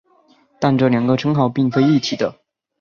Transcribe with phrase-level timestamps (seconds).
[0.59, 2.39] 但这两个称号并非一体的。